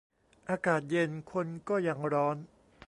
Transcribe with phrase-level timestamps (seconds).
[0.49, 2.37] อากาศเย็น คนก็ยังร้อน